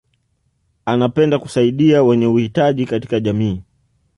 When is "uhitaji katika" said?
2.27-3.19